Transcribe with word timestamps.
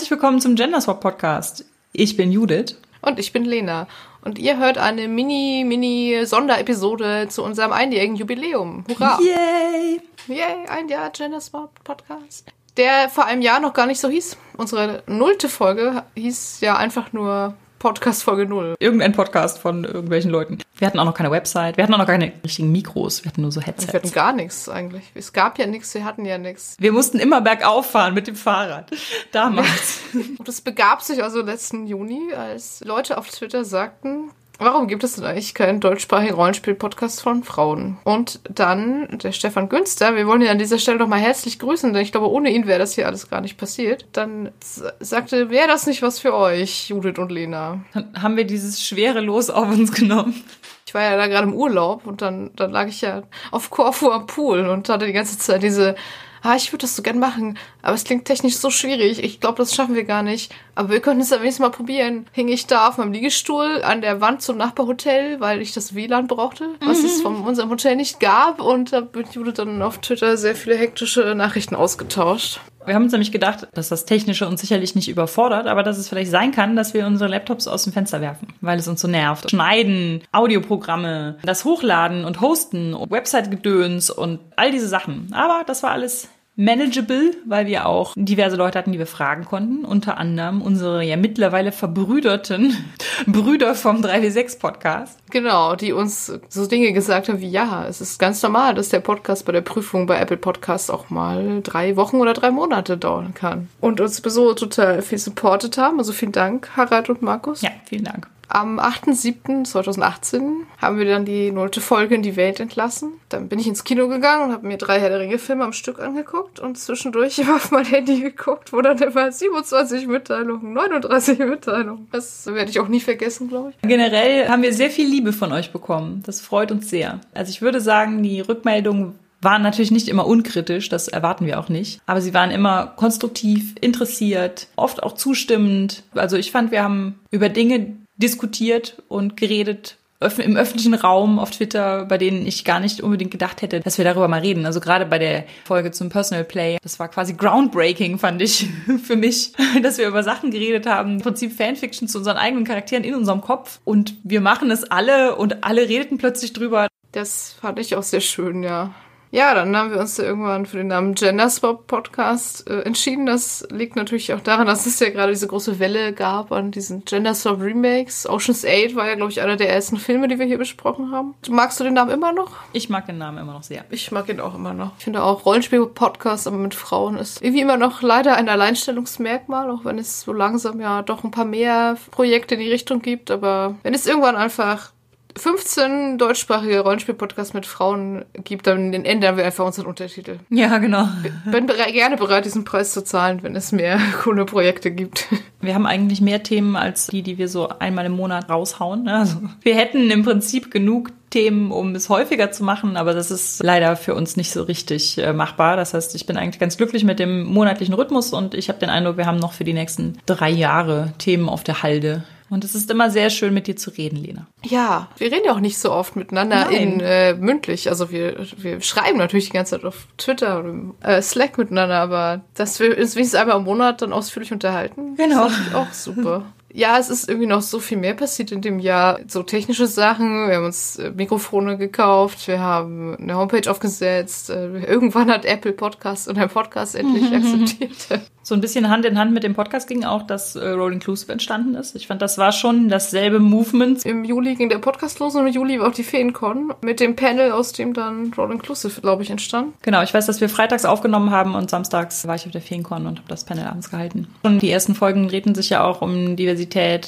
Herzlich 0.00 0.12
willkommen 0.12 0.40
zum 0.40 0.54
Genderswap 0.54 1.02
Podcast. 1.02 1.66
Ich 1.92 2.16
bin 2.16 2.32
Judith. 2.32 2.74
Und 3.02 3.18
ich 3.18 3.34
bin 3.34 3.44
Lena. 3.44 3.86
Und 4.22 4.38
ihr 4.38 4.56
hört 4.56 4.78
eine 4.78 5.08
mini, 5.08 5.62
mini 5.66 6.24
Sonderepisode 6.24 7.28
zu 7.28 7.44
unserem 7.44 7.70
einjährigen 7.70 8.16
Jubiläum. 8.16 8.86
Hurra! 8.88 9.18
Yay! 9.20 10.00
Yay, 10.26 10.66
ein 10.70 10.88
Jahr 10.88 11.10
Genderswap 11.10 11.84
Podcast. 11.84 12.46
Der 12.78 13.10
vor 13.10 13.26
einem 13.26 13.42
Jahr 13.42 13.60
noch 13.60 13.74
gar 13.74 13.84
nicht 13.84 14.00
so 14.00 14.08
hieß. 14.08 14.38
Unsere 14.56 15.02
nullte 15.06 15.50
Folge 15.50 16.02
hieß 16.14 16.62
ja 16.62 16.78
einfach 16.78 17.12
nur 17.12 17.52
Podcast 17.80 18.24
Folge 18.24 18.44
0. 18.44 18.74
Irgendein 18.78 19.12
Podcast 19.12 19.58
von 19.58 19.84
irgendwelchen 19.84 20.30
Leuten. 20.30 20.58
Wir 20.76 20.86
hatten 20.86 20.98
auch 20.98 21.06
noch 21.06 21.14
keine 21.14 21.30
Website, 21.30 21.78
wir 21.78 21.84
hatten 21.84 21.94
auch 21.94 21.98
noch 21.98 22.06
keine 22.06 22.30
richtigen 22.44 22.70
Mikros, 22.70 23.24
wir 23.24 23.30
hatten 23.30 23.40
nur 23.40 23.52
so 23.52 23.62
Headsets. 23.62 23.90
Wir 23.90 24.00
hatten 24.00 24.12
gar 24.12 24.34
nichts 24.34 24.68
eigentlich. 24.68 25.10
Es 25.14 25.32
gab 25.32 25.58
ja 25.58 25.66
nichts, 25.66 25.94
wir 25.94 26.04
hatten 26.04 26.26
ja 26.26 26.36
nichts. 26.36 26.76
Wir 26.78 26.92
mussten 26.92 27.18
immer 27.18 27.40
bergauf 27.40 27.90
fahren 27.90 28.12
mit 28.12 28.26
dem 28.26 28.36
Fahrrad. 28.36 28.90
Damals. 29.32 30.00
Und 30.12 30.46
es 30.46 30.60
begab 30.60 31.00
sich 31.00 31.22
also 31.24 31.40
letzten 31.40 31.86
Juni, 31.86 32.34
als 32.34 32.84
Leute 32.84 33.16
auf 33.16 33.30
Twitter 33.30 33.64
sagten, 33.64 34.30
Warum 34.62 34.88
gibt 34.88 35.04
es 35.04 35.14
denn 35.14 35.24
eigentlich 35.24 35.54
keinen 35.54 35.80
deutschsprachigen 35.80 36.34
Rollenspiel-Podcast 36.34 37.22
von 37.22 37.44
Frauen? 37.44 37.96
Und 38.04 38.40
dann 38.44 39.08
der 39.08 39.32
Stefan 39.32 39.70
Günster, 39.70 40.14
wir 40.16 40.26
wollen 40.26 40.42
ihn 40.42 40.48
an 40.48 40.58
dieser 40.58 40.78
Stelle 40.78 40.98
noch 40.98 41.08
mal 41.08 41.18
herzlich 41.18 41.58
grüßen, 41.58 41.94
denn 41.94 42.02
ich 42.02 42.12
glaube, 42.12 42.30
ohne 42.30 42.50
ihn 42.50 42.66
wäre 42.66 42.78
das 42.78 42.92
hier 42.92 43.06
alles 43.06 43.30
gar 43.30 43.40
nicht 43.40 43.56
passiert. 43.56 44.04
Dann 44.12 44.52
sagte, 44.60 45.48
wäre 45.48 45.66
das 45.66 45.86
nicht 45.86 46.02
was 46.02 46.18
für 46.18 46.34
euch, 46.34 46.90
Judith 46.90 47.18
und 47.18 47.32
Lena? 47.32 47.80
Dann 47.94 48.12
haben 48.20 48.36
wir 48.36 48.44
dieses 48.44 48.84
schwere 48.84 49.20
Los 49.20 49.48
auf 49.48 49.66
uns 49.70 49.92
genommen. 49.92 50.44
Ich 50.84 50.92
war 50.92 51.04
ja 51.04 51.16
da 51.16 51.26
gerade 51.26 51.46
im 51.46 51.54
Urlaub 51.54 52.06
und 52.06 52.20
dann, 52.20 52.50
dann 52.54 52.70
lag 52.70 52.88
ich 52.88 53.00
ja 53.00 53.22
auf 53.52 53.70
Korfu 53.70 54.10
am 54.10 54.26
Pool 54.26 54.68
und 54.68 54.90
hatte 54.90 55.06
die 55.06 55.14
ganze 55.14 55.38
Zeit 55.38 55.62
diese 55.62 55.94
ah, 56.42 56.56
ich 56.56 56.72
würde 56.72 56.82
das 56.82 56.96
so 56.96 57.02
gern 57.02 57.18
machen, 57.18 57.58
aber 57.82 57.94
es 57.94 58.04
klingt 58.04 58.24
technisch 58.24 58.56
so 58.56 58.70
schwierig. 58.70 59.22
Ich 59.22 59.40
glaube, 59.40 59.58
das 59.58 59.74
schaffen 59.74 59.94
wir 59.94 60.04
gar 60.04 60.22
nicht. 60.22 60.52
Aber 60.74 60.90
wir 60.90 61.00
können 61.00 61.20
es 61.20 61.32
am 61.32 61.40
wenigstens 61.40 61.62
mal 61.62 61.70
probieren. 61.70 62.26
Hing 62.32 62.48
ich 62.48 62.66
da 62.66 62.88
auf 62.88 62.98
meinem 62.98 63.12
Liegestuhl 63.12 63.82
an 63.82 64.00
der 64.00 64.20
Wand 64.20 64.42
zum 64.42 64.56
Nachbarhotel, 64.56 65.40
weil 65.40 65.60
ich 65.60 65.72
das 65.72 65.94
WLAN 65.94 66.26
brauchte, 66.26 66.68
was 66.80 67.00
mhm. 67.00 67.04
es 67.04 67.22
von 67.22 67.42
unserem 67.42 67.70
Hotel 67.70 67.96
nicht 67.96 68.20
gab. 68.20 68.60
Und 68.60 68.92
da 68.92 69.06
wurde 69.12 69.52
dann 69.52 69.82
auf 69.82 69.98
Twitter 69.98 70.36
sehr 70.36 70.54
viele 70.54 70.76
hektische 70.76 71.34
Nachrichten 71.34 71.74
ausgetauscht. 71.74 72.60
Wir 72.84 72.94
haben 72.94 73.04
uns 73.04 73.12
nämlich 73.12 73.32
gedacht, 73.32 73.68
dass 73.74 73.88
das 73.88 74.04
Technische 74.04 74.48
uns 74.48 74.60
sicherlich 74.60 74.94
nicht 74.94 75.08
überfordert, 75.08 75.66
aber 75.66 75.82
dass 75.82 75.98
es 75.98 76.08
vielleicht 76.08 76.30
sein 76.30 76.50
kann, 76.50 76.76
dass 76.76 76.94
wir 76.94 77.06
unsere 77.06 77.30
Laptops 77.30 77.68
aus 77.68 77.84
dem 77.84 77.92
Fenster 77.92 78.20
werfen, 78.20 78.48
weil 78.60 78.78
es 78.78 78.88
uns 78.88 79.00
so 79.00 79.08
nervt. 79.08 79.50
Schneiden, 79.50 80.22
Audioprogramme, 80.32 81.38
das 81.42 81.64
Hochladen 81.64 82.24
und 82.24 82.40
Hosten, 82.40 82.94
Website-Gedöns 82.94 84.10
und 84.10 84.40
all 84.56 84.70
diese 84.70 84.88
Sachen. 84.88 85.28
Aber 85.32 85.62
das 85.66 85.82
war 85.82 85.90
alles 85.90 86.28
manageable, 86.60 87.32
weil 87.46 87.66
wir 87.66 87.86
auch 87.86 88.12
diverse 88.16 88.56
Leute 88.56 88.78
hatten, 88.78 88.92
die 88.92 88.98
wir 88.98 89.06
fragen 89.06 89.46
konnten. 89.46 89.84
Unter 89.84 90.18
anderem 90.18 90.60
unsere 90.60 91.02
ja 91.02 91.16
mittlerweile 91.16 91.72
verbrüderten 91.72 92.76
Brüder 93.26 93.74
vom 93.74 94.02
3W6 94.02 94.58
Podcast. 94.58 95.18
Genau, 95.30 95.74
die 95.74 95.92
uns 95.92 96.32
so 96.48 96.66
Dinge 96.66 96.92
gesagt 96.92 97.28
haben 97.28 97.40
wie, 97.40 97.48
ja, 97.48 97.86
es 97.88 98.00
ist 98.00 98.18
ganz 98.18 98.42
normal, 98.42 98.74
dass 98.74 98.90
der 98.90 99.00
Podcast 99.00 99.46
bei 99.46 99.52
der 99.52 99.62
Prüfung 99.62 100.06
bei 100.06 100.18
Apple 100.18 100.36
Podcasts 100.36 100.90
auch 100.90 101.08
mal 101.08 101.60
drei 101.62 101.96
Wochen 101.96 102.16
oder 102.16 102.34
drei 102.34 102.50
Monate 102.50 102.98
dauern 102.98 103.32
kann. 103.32 103.68
Und 103.80 104.00
uns 104.00 104.16
so 104.16 104.52
total 104.52 105.00
viel 105.00 105.18
supportet 105.18 105.78
haben. 105.78 105.98
Also 105.98 106.12
vielen 106.12 106.32
Dank, 106.32 106.76
Harald 106.76 107.08
und 107.08 107.22
Markus. 107.22 107.62
Ja, 107.62 107.70
vielen 107.86 108.04
Dank. 108.04 108.28
Am 108.52 108.80
8.7.2018 108.80 110.42
haben 110.82 110.98
wir 110.98 111.04
dann 111.04 111.24
die 111.24 111.52
nullte 111.52 111.80
Folge 111.80 112.16
in 112.16 112.22
die 112.22 112.34
Welt 112.34 112.58
entlassen. 112.58 113.12
Dann 113.28 113.48
bin 113.48 113.60
ich 113.60 113.68
ins 113.68 113.84
Kino 113.84 114.08
gegangen 114.08 114.46
und 114.46 114.52
habe 114.52 114.66
mir 114.66 114.76
drei 114.76 114.98
Herr 114.98 115.08
der 115.08 115.20
Ringe-Filme 115.20 115.62
am 115.62 115.72
Stück 115.72 116.00
angeguckt 116.00 116.58
und 116.58 116.76
zwischendurch 116.76 117.38
immer 117.38 117.56
auf 117.56 117.70
mein 117.70 117.84
Handy 117.84 118.20
geguckt, 118.20 118.72
wo 118.72 118.80
dann 118.80 118.98
immer 118.98 119.30
27 119.30 120.08
Mitteilungen, 120.08 120.72
39 120.72 121.38
Mitteilungen. 121.38 122.08
Das 122.10 122.44
werde 122.46 122.70
ich 122.70 122.80
auch 122.80 122.88
nie 122.88 122.98
vergessen, 122.98 123.48
glaube 123.48 123.70
ich. 123.70 123.88
Generell 123.88 124.48
haben 124.48 124.62
wir 124.62 124.72
sehr 124.72 124.90
viel 124.90 125.08
Liebe 125.08 125.32
von 125.32 125.52
euch 125.52 125.70
bekommen. 125.70 126.24
Das 126.26 126.40
freut 126.40 126.72
uns 126.72 126.90
sehr. 126.90 127.20
Also 127.32 127.50
ich 127.50 127.62
würde 127.62 127.80
sagen, 127.80 128.20
die 128.24 128.40
Rückmeldungen 128.40 129.14
waren 129.42 129.62
natürlich 129.62 129.90
nicht 129.90 130.08
immer 130.08 130.26
unkritisch, 130.26 130.88
das 130.88 131.08
erwarten 131.08 131.46
wir 131.46 131.58
auch 131.60 131.68
nicht. 131.68 132.00
Aber 132.06 132.20
sie 132.20 132.34
waren 132.34 132.50
immer 132.50 132.92
konstruktiv, 132.96 133.74
interessiert, 133.80 134.66
oft 134.76 135.02
auch 135.02 135.14
zustimmend. 135.14 136.02
Also 136.14 136.36
ich 136.36 136.50
fand, 136.50 136.72
wir 136.72 136.82
haben 136.82 137.18
über 137.30 137.48
Dinge 137.48 137.96
diskutiert 138.20 139.02
und 139.08 139.36
geredet 139.36 139.96
im 140.38 140.56
öffentlichen 140.56 140.92
Raum 140.92 141.38
auf 141.38 141.50
Twitter, 141.50 142.04
bei 142.04 142.18
denen 142.18 142.46
ich 142.46 142.66
gar 142.66 142.78
nicht 142.78 143.00
unbedingt 143.00 143.30
gedacht 143.30 143.62
hätte, 143.62 143.80
dass 143.80 143.96
wir 143.96 144.04
darüber 144.04 144.28
mal 144.28 144.40
reden. 144.40 144.66
Also 144.66 144.78
gerade 144.78 145.06
bei 145.06 145.18
der 145.18 145.44
Folge 145.64 145.92
zum 145.92 146.10
Personal 146.10 146.44
Play, 146.44 146.76
das 146.82 146.98
war 146.98 147.08
quasi 147.08 147.32
groundbreaking, 147.32 148.18
fand 148.18 148.42
ich 148.42 148.68
für 149.02 149.16
mich, 149.16 149.52
dass 149.82 149.96
wir 149.96 150.06
über 150.06 150.22
Sachen 150.22 150.50
geredet 150.50 150.86
haben, 150.86 151.14
im 151.14 151.20
Prinzip 151.22 151.56
Fanfiction 151.56 152.06
zu 152.06 152.18
unseren 152.18 152.36
eigenen 152.36 152.64
Charakteren 152.64 153.04
in 153.04 153.14
unserem 153.14 153.40
Kopf 153.40 153.80
und 153.84 154.14
wir 154.22 154.42
machen 154.42 154.70
es 154.70 154.84
alle 154.84 155.36
und 155.36 155.64
alle 155.64 155.88
redeten 155.88 156.18
plötzlich 156.18 156.52
drüber. 156.52 156.88
Das 157.12 157.56
fand 157.58 157.78
ich 157.78 157.96
auch 157.96 158.02
sehr 158.02 158.20
schön, 158.20 158.62
ja. 158.62 158.94
Ja, 159.32 159.54
dann 159.54 159.76
haben 159.76 159.92
wir 159.92 160.00
uns 160.00 160.18
irgendwann 160.18 160.66
für 160.66 160.78
den 160.78 160.88
Namen 160.88 161.14
Gender 161.14 161.48
Swap 161.48 161.86
Podcast 161.86 162.68
äh, 162.68 162.80
entschieden. 162.80 163.26
Das 163.26 163.64
liegt 163.70 163.94
natürlich 163.94 164.34
auch 164.34 164.40
daran, 164.40 164.66
dass 164.66 164.86
es 164.86 164.98
ja 164.98 165.10
gerade 165.10 165.30
diese 165.30 165.46
große 165.46 165.78
Welle 165.78 166.12
gab 166.12 166.50
an 166.50 166.72
diesen 166.72 167.04
Gender 167.04 167.34
Swap 167.34 167.60
Remakes. 167.60 168.28
Ocean's 168.28 168.64
8 168.64 168.96
war 168.96 169.06
ja, 169.06 169.14
glaube 169.14 169.30
ich, 169.30 169.40
einer 169.40 169.54
der 169.54 169.70
ersten 169.70 169.98
Filme, 169.98 170.26
die 170.26 170.40
wir 170.40 170.46
hier 170.46 170.58
besprochen 170.58 171.12
haben. 171.12 171.36
Magst 171.48 171.78
du 171.78 171.84
den 171.84 171.94
Namen 171.94 172.10
immer 172.10 172.32
noch? 172.32 172.50
Ich 172.72 172.90
mag 172.90 173.06
den 173.06 173.18
Namen 173.18 173.38
immer 173.38 173.52
noch 173.52 173.62
sehr. 173.62 173.84
Ich 173.90 174.10
mag 174.10 174.28
ihn 174.28 174.40
auch 174.40 174.56
immer 174.56 174.74
noch. 174.74 174.98
Ich 174.98 175.04
finde 175.04 175.22
auch 175.22 175.46
Rollenspiel-Podcast, 175.46 176.48
aber 176.48 176.56
mit 176.56 176.74
Frauen 176.74 177.16
ist 177.16 177.40
irgendwie 177.40 177.62
immer 177.62 177.76
noch 177.76 178.02
leider 178.02 178.34
ein 178.34 178.48
Alleinstellungsmerkmal, 178.48 179.70
auch 179.70 179.84
wenn 179.84 180.00
es 180.00 180.22
so 180.22 180.32
langsam 180.32 180.80
ja 180.80 181.02
doch 181.02 181.22
ein 181.22 181.30
paar 181.30 181.44
mehr 181.44 181.96
Projekte 182.10 182.56
in 182.56 182.60
die 182.62 182.70
Richtung 182.70 183.00
gibt. 183.00 183.30
Aber 183.30 183.76
wenn 183.84 183.94
es 183.94 184.08
irgendwann 184.08 184.34
einfach 184.34 184.90
15 185.36 186.18
deutschsprachige 186.18 186.80
Rollenspiel-Podcasts 186.80 187.54
mit 187.54 187.66
Frauen 187.66 188.24
gibt, 188.44 188.66
dann 188.66 188.92
ändern 188.92 189.36
wir 189.36 189.44
einfach 189.44 189.64
unseren 189.64 189.86
Untertitel. 189.86 190.38
Ja, 190.50 190.78
genau. 190.78 191.08
Bin 191.50 191.66
gerne 191.66 192.16
bereit, 192.16 192.44
diesen 192.44 192.64
Preis 192.64 192.92
zu 192.92 193.04
zahlen, 193.04 193.42
wenn 193.42 193.56
es 193.56 193.72
mehr 193.72 193.98
coole 194.22 194.44
Projekte 194.44 194.90
gibt. 194.90 195.26
Wir 195.60 195.74
haben 195.74 195.86
eigentlich 195.86 196.20
mehr 196.20 196.42
Themen 196.42 196.76
als 196.76 197.08
die, 197.08 197.22
die 197.22 197.38
wir 197.38 197.48
so 197.48 197.68
einmal 197.68 198.06
im 198.06 198.12
Monat 198.12 198.48
raushauen. 198.48 199.04
Ne? 199.04 199.14
Also 199.14 199.36
wir 199.62 199.76
hätten 199.76 200.10
im 200.10 200.24
Prinzip 200.24 200.70
genug 200.70 201.10
Themen, 201.30 201.70
um 201.70 201.94
es 201.94 202.08
häufiger 202.08 202.50
zu 202.50 202.64
machen, 202.64 202.96
aber 202.96 203.14
das 203.14 203.30
ist 203.30 203.62
leider 203.62 203.94
für 203.96 204.14
uns 204.14 204.36
nicht 204.36 204.50
so 204.50 204.64
richtig 204.64 205.16
äh, 205.18 205.32
machbar. 205.32 205.76
Das 205.76 205.94
heißt, 205.94 206.14
ich 206.16 206.26
bin 206.26 206.36
eigentlich 206.36 206.58
ganz 206.58 206.76
glücklich 206.76 207.04
mit 207.04 207.20
dem 207.20 207.44
monatlichen 207.44 207.94
Rhythmus 207.94 208.32
und 208.32 208.54
ich 208.54 208.68
habe 208.68 208.80
den 208.80 208.90
Eindruck, 208.90 209.16
wir 209.16 209.26
haben 209.26 209.38
noch 209.38 209.52
für 209.52 209.64
die 209.64 209.72
nächsten 209.72 210.18
drei 210.26 210.50
Jahre 210.50 211.12
Themen 211.18 211.48
auf 211.48 211.62
der 211.62 211.82
Halde. 211.82 212.24
Und 212.50 212.64
es 212.64 212.74
ist 212.74 212.90
immer 212.90 213.10
sehr 213.10 213.30
schön, 213.30 213.54
mit 213.54 213.68
dir 213.68 213.76
zu 213.76 213.90
reden, 213.90 214.16
Lena. 214.16 214.48
Ja, 214.64 215.08
wir 215.16 215.30
reden 215.30 215.44
ja 215.46 215.52
auch 215.52 215.60
nicht 215.60 215.78
so 215.78 215.92
oft 215.92 216.16
miteinander 216.16 216.64
Nein. 216.64 216.72
in 216.72 217.00
äh, 217.00 217.34
mündlich. 217.34 217.88
Also 217.88 218.10
wir, 218.10 218.44
wir 218.56 218.80
schreiben 218.80 219.18
natürlich 219.18 219.46
die 219.46 219.52
ganze 219.52 219.76
Zeit 219.76 219.84
auf 219.84 220.08
Twitter 220.18 220.58
oder 220.58 220.74
äh, 221.02 221.22
Slack 221.22 221.58
miteinander, 221.58 221.96
aber 221.96 222.42
dass 222.54 222.80
wir 222.80 222.98
uns 222.98 223.14
wenigstens 223.14 223.40
einmal 223.40 223.56
im 223.56 223.64
Monat 223.64 224.02
dann 224.02 224.12
ausführlich 224.12 224.52
unterhalten, 224.52 225.14
genau. 225.14 225.46
ist 225.46 225.74
auch 225.74 225.92
super. 225.92 226.44
Ja, 226.72 226.98
es 226.98 227.10
ist 227.10 227.28
irgendwie 227.28 227.46
noch 227.46 227.62
so 227.62 227.80
viel 227.80 227.98
mehr 227.98 228.14
passiert 228.14 228.52
in 228.52 228.60
dem 228.60 228.78
Jahr. 228.78 229.20
So 229.26 229.42
technische 229.42 229.86
Sachen. 229.86 230.48
Wir 230.48 230.56
haben 230.56 230.66
uns 230.66 230.96
äh, 230.96 231.10
Mikrofone 231.10 231.76
gekauft. 231.76 232.46
Wir 232.46 232.60
haben 232.60 233.16
eine 233.16 233.36
Homepage 233.36 233.70
aufgesetzt. 233.70 234.50
Äh, 234.50 234.84
irgendwann 234.84 235.30
hat 235.30 235.44
Apple 235.44 235.72
Podcast 235.72 236.28
und 236.28 236.38
ein 236.38 236.48
Podcast 236.48 236.94
endlich 236.94 237.32
akzeptiert. 237.32 238.20
So 238.42 238.54
ein 238.54 238.62
bisschen 238.62 238.88
Hand 238.88 239.04
in 239.04 239.18
Hand 239.18 239.32
mit 239.32 239.44
dem 239.44 239.54
Podcast 239.54 239.86
ging 239.86 240.04
auch, 240.04 240.22
dass 240.22 240.56
äh, 240.56 240.70
Roll 240.70 240.94
Inclusive 240.94 241.30
entstanden 241.30 241.74
ist. 241.74 241.94
Ich 241.94 242.06
fand, 242.06 242.22
das 242.22 242.38
war 242.38 242.52
schon 242.52 242.88
dasselbe 242.88 243.38
Movement. 243.38 244.04
Im 244.06 244.24
Juli 244.24 244.54
ging 244.54 244.70
der 244.70 244.78
Podcast 244.78 245.18
los 245.20 245.36
und 245.36 245.46
im 245.46 245.52
Juli 245.52 245.78
war 245.78 245.88
auch 245.88 245.92
die 245.92 246.02
Feencon 246.02 246.72
mit 246.80 247.00
dem 247.00 247.16
Panel, 247.16 247.52
aus 247.52 247.72
dem 247.72 247.92
dann 247.92 248.32
Roll 248.36 248.50
Inclusive, 248.50 249.02
glaube 249.02 249.22
ich, 249.22 249.30
entstand. 249.30 249.74
Genau, 249.82 250.02
ich 250.02 250.14
weiß, 250.14 250.24
dass 250.24 250.40
wir 250.40 250.48
freitags 250.48 250.86
aufgenommen 250.86 251.30
haben 251.30 251.54
und 251.54 251.68
samstags 251.68 252.26
war 252.26 252.34
ich 252.34 252.46
auf 252.46 252.52
der 252.52 252.62
Feencon 252.62 253.06
und 253.06 253.18
habe 253.18 253.28
das 253.28 253.44
Panel 253.44 253.66
abends 253.66 253.90
gehalten. 253.90 254.26
Und 254.42 254.62
die 254.62 254.70
ersten 254.70 254.94
Folgen 254.94 255.28
drehten 255.28 255.54
sich 255.54 255.70
ja 255.70 255.84
auch 255.84 256.00
um 256.00 256.34
Diversität 256.34 256.59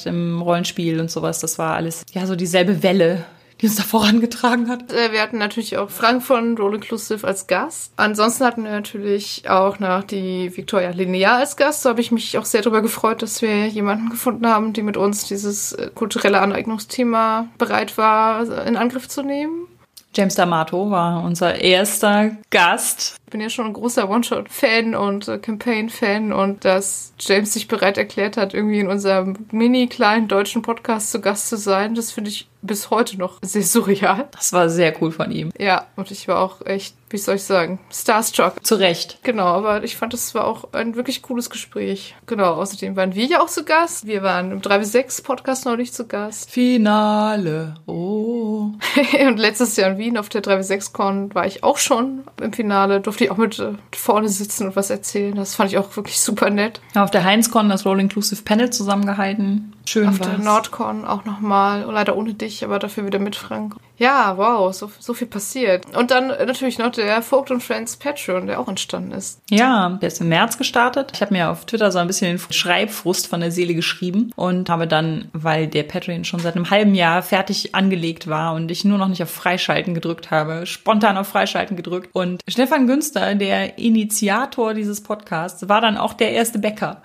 im 0.05 0.41
Rollenspiel 0.41 0.99
und 0.99 1.11
sowas. 1.11 1.39
Das 1.39 1.59
war 1.59 1.75
alles 1.75 2.03
ja 2.11 2.25
so 2.25 2.35
dieselbe 2.35 2.83
Welle, 2.83 3.25
die 3.61 3.67
uns 3.67 3.75
da 3.75 3.83
vorangetragen 3.83 4.69
hat. 4.69 4.91
Äh, 4.91 5.11
wir 5.11 5.21
hatten 5.21 5.37
natürlich 5.37 5.77
auch 5.77 5.89
Frank 5.89 6.23
von 6.23 6.57
Roll 6.57 6.75
Inclusive 6.75 7.25
als 7.25 7.47
Gast. 7.47 7.93
Ansonsten 7.95 8.45
hatten 8.45 8.63
wir 8.63 8.71
natürlich 8.71 9.49
auch 9.49 9.79
noch 9.79 10.03
die 10.03 10.55
Victoria 10.55 10.89
Linear 10.89 11.37
als 11.37 11.55
Gast. 11.55 11.83
So 11.83 11.89
habe 11.89 12.01
ich 12.01 12.11
mich 12.11 12.37
auch 12.37 12.45
sehr 12.45 12.61
darüber 12.61 12.81
gefreut, 12.81 13.21
dass 13.21 13.41
wir 13.41 13.67
jemanden 13.67 14.09
gefunden 14.09 14.47
haben, 14.47 14.73
die 14.73 14.83
mit 14.83 14.97
uns 14.97 15.27
dieses 15.27 15.73
äh, 15.73 15.89
kulturelle 15.93 16.41
Aneignungsthema 16.41 17.47
bereit 17.57 17.97
war, 17.97 18.65
in 18.65 18.77
Angriff 18.77 19.07
zu 19.07 19.23
nehmen. 19.23 19.67
James 20.15 20.37
D'Amato 20.37 20.91
war 20.91 21.23
unser 21.23 21.55
erster 21.55 22.37
Gast. 22.51 23.15
Bin 23.33 23.41
ja 23.41 23.49
schon 23.49 23.65
ein 23.65 23.73
großer 23.73 24.07
One-Shot-Fan 24.07 24.93
und 24.93 25.27
äh, 25.27 25.39
Campaign-Fan 25.39 26.31
und 26.31 26.63
dass 26.65 27.13
James 27.19 27.51
sich 27.51 27.67
bereit 27.67 27.97
erklärt 27.97 28.37
hat, 28.37 28.53
irgendwie 28.53 28.79
in 28.79 28.87
unserem 28.87 29.47
mini 29.51 29.87
kleinen 29.87 30.27
deutschen 30.27 30.61
Podcast 30.61 31.09
zu 31.09 31.19
Gast 31.19 31.49
zu 31.49 31.57
sein, 31.57 31.95
das 31.95 32.11
finde 32.11 32.29
ich 32.29 32.47
bis 32.63 32.89
heute 32.89 33.17
noch 33.17 33.39
sehr 33.41 33.61
surreal. 33.61 34.27
Das 34.31 34.53
war 34.53 34.69
sehr 34.69 34.99
cool 35.01 35.11
von 35.11 35.31
ihm. 35.31 35.51
Ja, 35.59 35.87
und 35.95 36.09
ich 36.11 36.27
war 36.27 36.39
auch 36.39 36.65
echt, 36.65 36.95
wie 37.09 37.17
soll 37.17 37.35
ich 37.35 37.43
sagen, 37.43 37.79
starstruck. 37.91 38.65
Zu 38.65 38.75
Recht. 38.75 39.19
Genau, 39.23 39.45
aber 39.45 39.83
ich 39.83 39.97
fand, 39.97 40.13
das 40.13 40.33
war 40.33 40.47
auch 40.47 40.73
ein 40.73 40.95
wirklich 40.95 41.21
cooles 41.21 41.49
Gespräch. 41.49 42.15
Genau, 42.25 42.53
außerdem 42.53 42.95
waren 42.95 43.15
wir 43.15 43.25
ja 43.25 43.41
auch 43.41 43.47
zu 43.47 43.65
Gast. 43.65 44.07
Wir 44.07 44.23
waren 44.23 44.51
im 44.51 44.61
3 44.61 45.05
Podcast 45.23 45.65
neulich 45.65 45.93
zu 45.93 46.07
Gast. 46.07 46.49
Finale. 46.49 47.75
Oh. 47.85 48.71
und 49.27 49.37
letztes 49.37 49.75
Jahr 49.75 49.91
in 49.91 49.97
Wien 49.97 50.17
auf 50.17 50.29
der 50.29 50.41
3 50.41 50.79
Con 50.93 51.35
war 51.35 51.45
ich 51.45 51.63
auch 51.63 51.77
schon 51.77 52.23
im 52.41 52.53
Finale. 52.53 53.01
Durfte 53.01 53.22
ich 53.23 53.31
auch 53.31 53.37
mit 53.37 53.59
äh, 53.59 53.73
vorne 53.93 54.29
sitzen 54.29 54.67
und 54.67 54.75
was 54.75 54.89
erzählen. 54.89 55.35
Das 55.35 55.55
fand 55.55 55.71
ich 55.71 55.77
auch 55.77 55.95
wirklich 55.95 56.19
super 56.19 56.49
nett. 56.49 56.81
Auf 56.95 57.11
der 57.11 57.23
Heinz-Con 57.23 57.69
das 57.69 57.85
Roll 57.85 57.99
Inclusive 57.99 58.41
Panel 58.43 58.69
zusammengehalten. 58.69 59.73
Schön 59.85 60.07
Auf 60.07 60.19
war's. 60.19 60.29
der 60.29 60.39
Nordcon 60.39 61.05
auch 61.05 61.25
nochmal. 61.25 61.81
Leider 61.91 62.15
ohne 62.15 62.33
dich, 62.33 62.63
aber 62.63 62.79
dafür 62.79 63.05
wieder 63.05 63.19
mit 63.19 63.35
Frank. 63.35 63.75
Ja, 63.97 64.37
wow, 64.37 64.73
so, 64.73 64.89
so 64.99 65.13
viel 65.13 65.27
passiert. 65.27 65.85
Und 65.95 66.09
dann 66.09 66.29
äh, 66.31 66.45
natürlich 66.45 66.79
noch 66.79 66.91
der 66.91 67.21
Vogt 67.21 67.51
und 67.51 67.61
Friends 67.61 67.97
Patreon, 67.97 68.47
der 68.47 68.59
auch 68.59 68.67
entstanden 68.67 69.11
ist. 69.11 69.39
Ja, 69.49 69.89
der 70.01 70.07
ist 70.07 70.19
im 70.21 70.29
März 70.29 70.57
gestartet. 70.57 71.11
Ich 71.13 71.21
habe 71.21 71.33
mir 71.33 71.49
auf 71.51 71.65
Twitter 71.65 71.91
so 71.91 71.99
ein 71.99 72.07
bisschen 72.07 72.35
den 72.37 72.53
Schreibfrust 72.53 73.27
von 73.27 73.41
der 73.41 73.51
Seele 73.51 73.75
geschrieben 73.75 74.31
und 74.35 74.69
habe 74.69 74.87
dann, 74.87 75.29
weil 75.33 75.67
der 75.67 75.83
Patreon 75.83 76.25
schon 76.25 76.39
seit 76.39 76.55
einem 76.55 76.69
halben 76.69 76.95
Jahr 76.95 77.21
fertig 77.21 77.75
angelegt 77.75 78.27
war 78.27 78.53
und 78.55 78.71
ich 78.71 78.83
nur 78.85 78.97
noch 78.97 79.07
nicht 79.09 79.21
auf 79.21 79.29
Freischalten 79.31 79.93
gedrückt 79.93 80.31
habe, 80.31 80.65
spontan 80.65 81.17
auf 81.17 81.27
Freischalten 81.27 81.75
gedrückt. 81.77 82.09
Und 82.13 82.41
Stefan 82.47 82.87
Günster, 82.87 83.35
der 83.35 83.77
Initiator 83.77 84.73
dieses 84.73 85.01
Podcasts, 85.03 85.67
war 85.69 85.81
dann 85.81 85.97
auch 85.97 86.13
der 86.13 86.31
erste 86.31 86.57
Bäcker. 86.59 87.01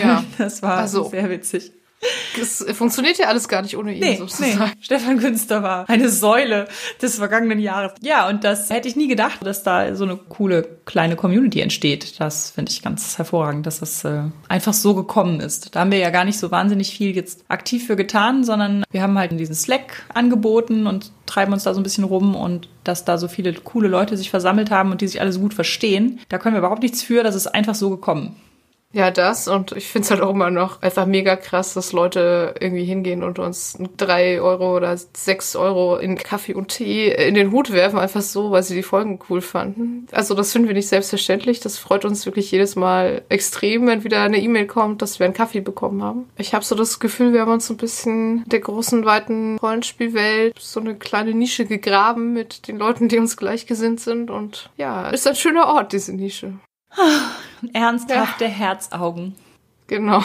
Ja. 0.00 0.22
Das 0.38 0.62
war 0.62 0.78
Also- 0.78 1.04
sehr 1.08 1.28
witzig. 1.30 1.72
Es 2.40 2.64
funktioniert 2.72 3.18
ja 3.18 3.26
alles 3.26 3.46
gar 3.48 3.62
nicht 3.62 3.76
ohne 3.76 3.92
ihn 3.92 4.00
Nee, 4.00 4.10
nee. 4.12 4.16
sozusagen. 4.16 4.72
Stefan 4.80 5.18
Günster 5.18 5.62
war 5.62 5.88
eine 5.88 6.08
Säule 6.08 6.66
des 7.00 7.16
vergangenen 7.16 7.58
Jahres. 7.58 7.92
Ja, 8.00 8.28
und 8.28 8.42
das 8.44 8.70
hätte 8.70 8.88
ich 8.88 8.96
nie 8.96 9.06
gedacht, 9.08 9.44
dass 9.44 9.62
da 9.62 9.94
so 9.94 10.04
eine 10.04 10.16
coole 10.16 10.62
kleine 10.84 11.14
Community 11.14 11.60
entsteht. 11.60 12.20
Das 12.20 12.50
finde 12.50 12.72
ich 12.72 12.82
ganz 12.82 13.18
hervorragend, 13.18 13.66
dass 13.66 13.80
das 13.80 14.04
äh, 14.04 14.22
einfach 14.48 14.72
so 14.72 14.94
gekommen 14.94 15.40
ist. 15.40 15.74
Da 15.74 15.80
haben 15.80 15.92
wir 15.92 15.98
ja 15.98 16.10
gar 16.10 16.24
nicht 16.24 16.38
so 16.38 16.50
wahnsinnig 16.50 16.90
viel 16.96 17.14
jetzt 17.14 17.44
aktiv 17.48 17.86
für 17.86 17.96
getan, 17.96 18.44
sondern 18.44 18.84
wir 18.90 19.02
haben 19.02 19.18
halt 19.18 19.38
diesen 19.38 19.54
Slack 19.54 20.04
angeboten 20.12 20.86
und 20.86 21.12
treiben 21.26 21.52
uns 21.52 21.62
da 21.64 21.72
so 21.72 21.80
ein 21.80 21.84
bisschen 21.84 22.04
rum 22.04 22.34
und 22.34 22.68
dass 22.84 23.04
da 23.04 23.16
so 23.16 23.28
viele 23.28 23.52
coole 23.54 23.88
Leute 23.88 24.16
sich 24.16 24.30
versammelt 24.30 24.70
haben 24.70 24.90
und 24.90 25.00
die 25.00 25.08
sich 25.08 25.20
alle 25.20 25.32
so 25.32 25.40
gut 25.40 25.54
verstehen. 25.54 26.20
Da 26.28 26.38
können 26.38 26.54
wir 26.54 26.58
überhaupt 26.58 26.82
nichts 26.82 27.02
für, 27.02 27.22
das 27.22 27.34
ist 27.34 27.46
einfach 27.46 27.74
so 27.74 27.90
gekommen. 27.90 28.36
Ja, 28.92 29.10
das 29.10 29.48
und 29.48 29.72
ich 29.72 29.88
finde 29.88 30.04
es 30.04 30.10
halt 30.10 30.20
auch 30.20 30.30
immer 30.30 30.50
noch 30.50 30.82
einfach 30.82 31.06
mega 31.06 31.36
krass, 31.36 31.74
dass 31.74 31.92
Leute 31.92 32.54
irgendwie 32.60 32.84
hingehen 32.84 33.22
und 33.22 33.38
uns 33.38 33.78
drei 33.96 34.40
Euro 34.40 34.76
oder 34.76 34.96
sechs 34.96 35.56
Euro 35.56 35.96
in 35.96 36.16
Kaffee 36.16 36.54
und 36.54 36.68
Tee 36.68 37.10
in 37.10 37.34
den 37.34 37.52
Hut 37.52 37.72
werfen, 37.72 37.98
einfach 37.98 38.20
so, 38.20 38.50
weil 38.50 38.62
sie 38.62 38.74
die 38.74 38.82
Folgen 38.82 39.18
cool 39.30 39.40
fanden. 39.40 40.06
Also 40.12 40.34
das 40.34 40.52
finden 40.52 40.68
wir 40.68 40.74
nicht 40.74 40.88
selbstverständlich. 40.88 41.60
Das 41.60 41.78
freut 41.78 42.04
uns 42.04 42.26
wirklich 42.26 42.50
jedes 42.50 42.76
Mal 42.76 43.22
extrem, 43.28 43.86
wenn 43.86 44.04
wieder 44.04 44.20
eine 44.22 44.38
E-Mail 44.38 44.66
kommt, 44.66 45.00
dass 45.00 45.18
wir 45.18 45.24
einen 45.24 45.34
Kaffee 45.34 45.60
bekommen 45.60 46.02
haben. 46.02 46.28
Ich 46.36 46.54
habe 46.54 46.64
so 46.64 46.74
das 46.74 47.00
Gefühl, 47.00 47.32
wir 47.32 47.40
haben 47.40 47.52
uns 47.52 47.66
so 47.66 47.74
ein 47.74 47.78
bisschen 47.78 48.44
der 48.46 48.60
großen, 48.60 49.04
weiten 49.06 49.56
Rollenspielwelt 49.58 50.58
so 50.58 50.80
eine 50.80 50.96
kleine 50.96 51.32
Nische 51.32 51.64
gegraben 51.64 52.34
mit 52.34 52.68
den 52.68 52.78
Leuten, 52.78 53.08
die 53.08 53.18
uns 53.18 53.36
gleichgesinnt 53.36 54.00
sind 54.00 54.30
und 54.30 54.70
ja, 54.76 55.08
ist 55.08 55.26
ein 55.26 55.36
schöner 55.36 55.68
Ort, 55.68 55.92
diese 55.92 56.12
Nische. 56.12 56.54
Ernsthafte 57.72 58.46
Herzaugen. 58.46 59.34
Genau. 59.86 60.22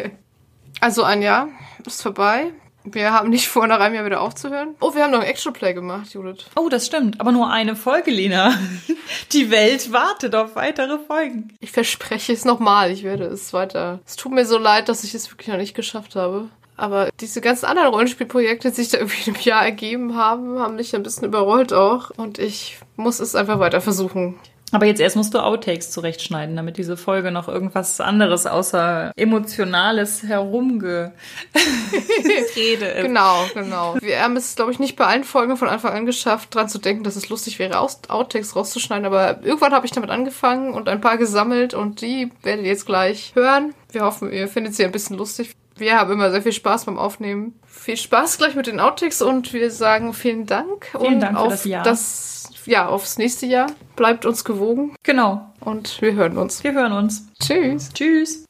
also 0.80 1.02
ein 1.04 1.22
Jahr 1.22 1.48
ist 1.86 2.02
vorbei. 2.02 2.52
Wir 2.86 3.12
haben 3.12 3.30
nicht 3.30 3.48
vor, 3.48 3.66
nach 3.66 3.80
einem 3.80 3.94
Jahr 3.94 4.04
wieder 4.04 4.20
aufzuhören. 4.20 4.74
Oh, 4.80 4.94
wir 4.94 5.04
haben 5.04 5.10
noch 5.10 5.20
ein 5.20 5.26
Extra 5.26 5.50
Play 5.50 5.72
gemacht, 5.72 6.12
Judith. 6.12 6.44
Oh, 6.54 6.68
das 6.68 6.84
stimmt. 6.84 7.18
Aber 7.18 7.32
nur 7.32 7.50
eine 7.50 7.76
Folge, 7.76 8.10
Lena. 8.10 8.58
Die 9.32 9.50
Welt 9.50 9.90
wartet 9.90 10.34
auf 10.34 10.54
weitere 10.54 10.98
Folgen. 10.98 11.56
Ich 11.60 11.72
verspreche 11.72 12.34
es 12.34 12.44
nochmal. 12.44 12.90
Ich 12.90 13.02
werde 13.02 13.24
es 13.24 13.54
weiter. 13.54 14.00
Es 14.04 14.16
tut 14.16 14.32
mir 14.32 14.44
so 14.44 14.58
leid, 14.58 14.90
dass 14.90 15.02
ich 15.02 15.14
es 15.14 15.30
wirklich 15.30 15.48
noch 15.48 15.56
nicht 15.56 15.74
geschafft 15.74 16.14
habe. 16.14 16.50
Aber 16.76 17.08
diese 17.20 17.40
ganzen 17.40 17.66
anderen 17.66 17.88
Rollenspielprojekte, 17.88 18.68
die 18.68 18.74
sich 18.74 18.90
da 18.90 18.98
irgendwie 18.98 19.30
im 19.30 19.36
Jahr 19.36 19.64
ergeben 19.64 20.16
haben, 20.16 20.58
haben 20.58 20.76
mich 20.76 20.94
ein 20.94 21.02
bisschen 21.02 21.24
überrollt 21.24 21.72
auch. 21.72 22.10
Und 22.10 22.38
ich 22.38 22.78
muss 22.96 23.18
es 23.18 23.34
einfach 23.34 23.60
weiter 23.60 23.80
versuchen. 23.80 24.38
Aber 24.74 24.86
jetzt 24.86 25.00
erst 25.00 25.14
musst 25.14 25.32
du 25.34 25.38
Outtakes 25.38 25.92
zurechtschneiden, 25.92 26.56
damit 26.56 26.78
diese 26.78 26.96
Folge 26.96 27.30
noch 27.30 27.46
irgendwas 27.46 28.00
anderes 28.00 28.44
außer 28.44 29.12
emotionales 29.14 30.24
Herumgerede 30.24 31.12
ist. 31.54 33.02
Genau, 33.02 33.44
genau. 33.54 33.96
Wir 34.00 34.20
haben 34.20 34.36
es, 34.36 34.56
glaube 34.56 34.72
ich, 34.72 34.80
nicht 34.80 34.96
bei 34.96 35.06
allen 35.06 35.22
Folgen 35.22 35.56
von 35.56 35.68
Anfang 35.68 35.92
an 35.92 36.06
geschafft, 36.06 36.52
dran 36.56 36.68
zu 36.68 36.78
denken, 36.78 37.04
dass 37.04 37.14
es 37.14 37.28
lustig 37.28 37.60
wäre, 37.60 37.78
Outtakes 37.78 38.56
rauszuschneiden. 38.56 39.06
Aber 39.06 39.44
irgendwann 39.44 39.72
habe 39.72 39.86
ich 39.86 39.92
damit 39.92 40.10
angefangen 40.10 40.74
und 40.74 40.88
ein 40.88 41.00
paar 41.00 41.18
gesammelt 41.18 41.72
und 41.72 42.00
die 42.00 42.32
werdet 42.42 42.64
ihr 42.64 42.72
jetzt 42.72 42.86
gleich 42.86 43.30
hören. 43.36 43.74
Wir 43.92 44.02
hoffen, 44.02 44.32
ihr 44.32 44.48
findet 44.48 44.74
sie 44.74 44.84
ein 44.84 44.90
bisschen 44.90 45.16
lustig. 45.16 45.54
Wir 45.76 45.98
haben 45.98 46.12
immer 46.12 46.30
sehr 46.30 46.42
viel 46.42 46.52
Spaß 46.52 46.84
beim 46.84 46.98
Aufnehmen. 46.98 47.58
Viel 47.66 47.96
Spaß 47.96 48.38
gleich 48.38 48.54
mit 48.54 48.66
den 48.68 48.78
Outtakes 48.78 49.22
und 49.22 49.52
wir 49.52 49.70
sagen 49.70 50.14
vielen 50.14 50.46
Dank. 50.46 50.86
Vielen 50.92 51.14
und 51.14 51.20
Dank 51.20 51.36
für 51.36 51.42
auf 51.42 51.48
das 51.52 51.64
Jahr. 51.64 51.82
Das, 51.82 52.50
ja, 52.66 52.86
aufs 52.86 53.18
nächste 53.18 53.46
Jahr. 53.46 53.66
Bleibt 53.96 54.24
uns 54.24 54.44
gewogen 54.44 54.94
Genau. 55.02 55.52
und 55.60 56.00
wir 56.00 56.14
hören 56.14 56.38
uns. 56.38 56.62
Wir 56.62 56.72
hören 56.74 56.92
uns. 56.92 57.26
Tschüss. 57.42 57.90
Tschüss. 57.92 58.44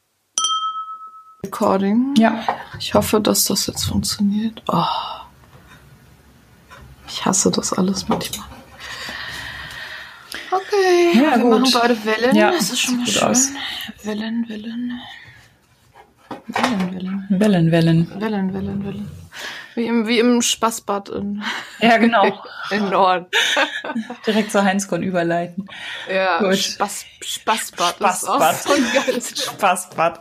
Recording. 1.44 2.15
Ja. 2.19 2.44
Ich 2.79 2.94
hoffe, 2.94 3.21
dass 3.21 3.44
das 3.47 3.67
jetzt 3.67 3.85
funktioniert. 3.85 4.62
Oh. 4.69 4.82
Ich 7.09 7.25
hasse 7.25 7.50
das 7.50 7.73
alles 7.73 8.09
manchmal. 8.09 8.47
Okay, 10.50 11.12
Ja, 11.15 11.37
wir 11.37 11.38
gut. 11.43 11.61
machen 11.61 11.73
beide 11.73 12.05
Wellen. 12.05 12.37
Ja, 12.37 12.50
das 12.53 12.71
ist 12.71 12.81
schon 12.81 12.99
mal 12.99 13.06
schön. 13.06 13.23
aus. 13.29 13.49
Wellen, 14.05 14.49
Wellen. 14.49 15.00
Wellen, 16.46 16.93
Wellen. 16.94 17.26
Wellen, 17.31 17.70
Wellen. 17.73 18.20
Wellen, 18.20 18.55
Wellen, 18.55 18.85
Wellen. 18.85 19.11
Wie 19.75 19.87
im, 19.87 20.06
wie 20.06 20.20
im 20.20 20.41
Spaßbad 20.41 21.08
in, 21.08 21.43
Ja, 21.81 21.96
genau. 21.96 22.41
in 22.70 22.91
Norden. 22.91 23.26
Direkt 24.26 24.52
zur 24.52 24.62
Heinzkorn 24.62 25.02
überleiten. 25.02 25.67
Ja, 26.08 26.38
Gut. 26.38 26.56
Spaß, 26.58 27.05
Spaßbad. 27.25 27.96
Das 27.99 28.23
ist 28.23 28.29
Spaßbad. 28.29 28.55
auch 28.55 29.20
so 29.20 29.52
Spaßbad. 29.52 30.20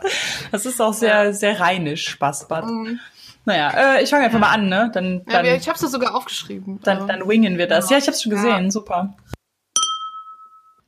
Das 0.50 0.66
ist 0.66 0.80
auch 0.80 0.94
sehr, 0.94 1.32
sehr 1.34 1.60
rheinisch, 1.60 2.08
Spaßbad. 2.08 2.64
Naja, 3.44 3.96
äh, 3.98 4.02
ich 4.02 4.10
fange 4.10 4.24
einfach 4.24 4.40
mal 4.40 4.50
an, 4.50 4.68
ne? 4.68 4.90
Dann, 4.92 5.16
Mhm. 5.16 5.22
Ja, 5.28 5.32
dann, 5.34 5.44
wir- 5.44 5.54
ich 5.54 5.68
habe 5.68 5.78
es 5.78 5.92
sogar 5.92 6.14
aufgeschrieben. 6.16 6.80
dann, 6.82 7.06
dann 7.06 7.28
wingen 7.28 7.56
wir 7.58 7.68
das. 7.68 7.90
Ja, 7.90 7.98
ich 7.98 8.08
hab's 8.08 8.22
schon 8.22 8.30
gesehen. 8.30 8.64
Ja. 8.64 8.70
Super. 8.70 9.14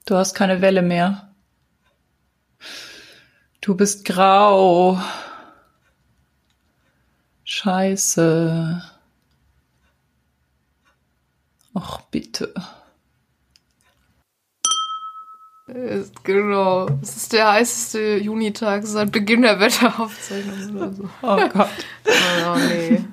Du 0.07 0.17
hast 0.17 0.35
keine 0.35 0.61
Welle 0.61 0.83
mehr. 0.83 1.29
Du 3.61 3.77
bist 3.77 4.05
grau. 4.05 5.01
Scheiße. 7.47 8.83
Ach, 11.75 12.01
bitte. 12.11 12.53
Äh, 15.69 16.03
Genau. 16.25 16.89
Es 17.03 17.17
ist 17.17 17.33
der 17.33 17.53
heißeste 17.53 18.17
Junitag 18.17 18.85
seit 18.85 19.13
Beginn 19.13 19.43
der 19.43 19.61
Wetteraufzeichnung 19.61 20.77
oder 20.77 20.93
so. 20.93 21.09
Oh 21.23 21.49
Gott. 21.49 21.69
Oh, 22.07 22.57
nee. 22.69 23.05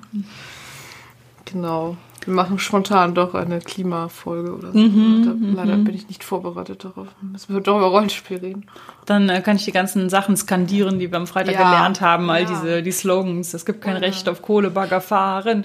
Genau. 1.44 1.96
Wir 2.24 2.32
machen 2.34 2.58
spontan 2.58 3.14
doch 3.14 3.34
eine 3.34 3.58
Klimafolge 3.60 4.54
oder 4.54 4.72
so. 4.72 4.78
da, 4.78 5.34
leider 5.62 5.76
bin 5.76 5.94
ich 5.94 6.08
nicht 6.08 6.24
vorbereitet 6.24 6.84
darauf. 6.84 7.08
Müssen 7.20 7.52
wir 7.54 7.60
doch 7.60 7.76
über 7.76 7.86
Rollenspiel 7.88 8.38
reden. 8.38 8.66
Dann 9.06 9.28
äh, 9.28 9.42
kann 9.42 9.56
ich 9.56 9.64
die 9.64 9.72
ganzen 9.72 10.08
Sachen 10.08 10.36
skandieren, 10.36 10.98
die 10.98 11.10
wir 11.10 11.18
am 11.18 11.26
Freitag 11.26 11.54
Ja. 11.54 11.70
gelernt 11.70 12.00
haben. 12.00 12.30
All 12.30 12.42
Ja. 12.42 12.48
diese, 12.48 12.82
die 12.82 12.92
Slogans. 12.92 13.52
Es 13.52 13.66
gibt 13.66 13.82
kein 13.82 13.96
Oh 13.96 14.00
ja. 14.00 14.04
Recht 14.06 14.28
auf 14.28 14.40
Kohlebagger 14.42 15.00
fahren. 15.00 15.64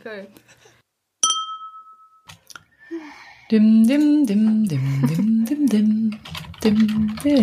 Okay. 0.00 0.26
Dim, 3.50 3.86
dim, 3.86 4.26
dim, 4.26 4.68
dim, 4.68 5.06
dim, 5.06 5.44
dim, 5.46 5.66
dim. 5.68 6.10
Dim, 6.62 7.16
dim, 7.16 7.40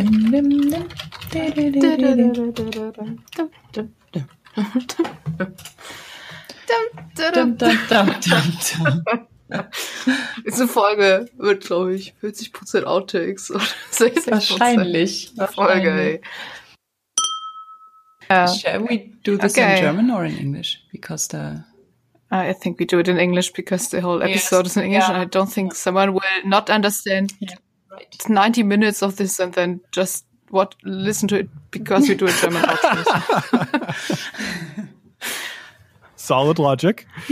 dim, 3.73 3.93
dim. 4.13 4.23
Dum, 6.67 7.33
dum, 7.33 7.57
dum, 7.57 7.77
dum, 7.87 9.03
dum. 9.09 9.27
Diese 10.45 10.67
Folge 10.67 11.27
wird, 11.37 11.63
glaube 11.65 11.95
ich, 11.95 12.13
40% 12.21 12.83
Outtakes 12.83 13.49
oder 13.51 13.63
60%. 13.91 14.31
Wahrscheinlich. 14.31 15.31
Folge, 15.55 15.91
ey. 15.91 16.21
Ja. 18.29 18.47
Shall 18.47 18.81
we 18.89 19.11
do 19.23 19.37
this 19.37 19.53
Okay. 19.57 19.77
in 19.77 19.83
German 19.83 20.11
or 20.11 20.25
in 20.25 20.37
English? 20.37 20.79
Because 20.91 21.29
the 21.29 21.63
I 22.29 22.53
think 22.53 22.77
we 22.77 22.85
do 22.85 22.99
it 22.99 23.07
in 23.07 23.17
English 23.17 23.53
because 23.53 23.89
the 23.89 24.01
whole 24.01 24.19
Yes, 24.19 24.31
episode 24.51 24.65
is 24.67 24.75
in 24.75 24.83
English, 24.83 25.03
yeah. 25.07 25.13
and 25.15 25.21
I 25.21 25.25
don't 25.29 25.49
think 25.49 25.73
someone 25.73 26.11
will 26.13 26.21
not 26.43 26.69
understand 26.69 27.31
Right. 27.89 28.29
90 28.29 28.63
minutes 28.63 29.01
of 29.01 29.15
this 29.15 29.39
and 29.39 29.53
then 29.53 29.79
just 29.93 30.25
what 30.49 30.75
listen 30.83 31.29
to 31.29 31.35
it 31.39 31.49
because 31.71 32.09
we 32.09 32.15
do 32.15 32.25
a 32.27 32.31
German 32.31 32.61
outro. 32.67 33.03
Solid 36.27 36.59
logic. 36.59 37.07